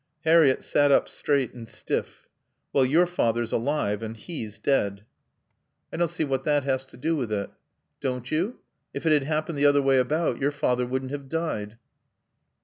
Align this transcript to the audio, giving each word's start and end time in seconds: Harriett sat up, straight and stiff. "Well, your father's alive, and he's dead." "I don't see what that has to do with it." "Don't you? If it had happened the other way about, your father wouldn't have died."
Harriett 0.23 0.63
sat 0.63 0.91
up, 0.91 1.07
straight 1.07 1.53
and 1.53 1.69
stiff. 1.69 2.25
"Well, 2.73 2.83
your 2.83 3.05
father's 3.05 3.51
alive, 3.51 4.01
and 4.01 4.17
he's 4.17 4.57
dead." 4.57 5.05
"I 5.93 5.97
don't 5.97 6.07
see 6.07 6.23
what 6.23 6.43
that 6.43 6.63
has 6.63 6.85
to 6.87 6.97
do 6.97 7.15
with 7.15 7.31
it." 7.31 7.51
"Don't 7.99 8.31
you? 8.31 8.61
If 8.95 9.05
it 9.05 9.11
had 9.11 9.25
happened 9.25 9.59
the 9.59 9.67
other 9.67 9.79
way 9.83 9.99
about, 9.99 10.41
your 10.41 10.49
father 10.51 10.87
wouldn't 10.87 11.11
have 11.11 11.29
died." 11.29 11.77